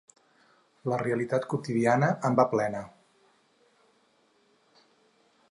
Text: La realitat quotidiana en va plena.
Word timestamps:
La 0.91 0.97
realitat 1.01 1.45
quotidiana 1.51 2.09
en 2.31 2.39
va 2.41 2.47
plena. 2.55 2.81